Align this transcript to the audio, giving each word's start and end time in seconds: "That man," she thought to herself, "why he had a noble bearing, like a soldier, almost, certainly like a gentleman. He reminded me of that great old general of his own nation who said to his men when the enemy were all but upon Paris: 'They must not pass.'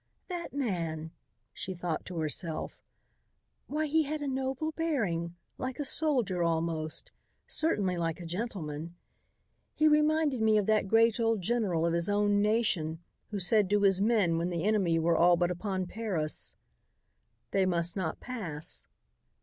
"That 0.29 0.51
man," 0.51 1.11
she 1.53 1.75
thought 1.75 2.05
to 2.07 2.17
herself, 2.17 2.81
"why 3.67 3.85
he 3.85 4.01
had 4.01 4.21
a 4.23 4.27
noble 4.27 4.71
bearing, 4.71 5.35
like 5.59 5.79
a 5.79 5.85
soldier, 5.85 6.41
almost, 6.41 7.11
certainly 7.45 7.97
like 7.99 8.19
a 8.19 8.25
gentleman. 8.25 8.95
He 9.75 9.87
reminded 9.87 10.41
me 10.41 10.57
of 10.57 10.65
that 10.65 10.87
great 10.87 11.19
old 11.19 11.43
general 11.43 11.85
of 11.85 11.93
his 11.93 12.09
own 12.09 12.41
nation 12.41 12.97
who 13.29 13.39
said 13.39 13.69
to 13.69 13.81
his 13.81 14.01
men 14.01 14.39
when 14.39 14.49
the 14.49 14.63
enemy 14.63 14.97
were 14.97 15.15
all 15.17 15.37
but 15.37 15.51
upon 15.51 15.85
Paris: 15.85 16.55
'They 17.51 17.67
must 17.67 17.95
not 17.95 18.19
pass.' 18.19 18.87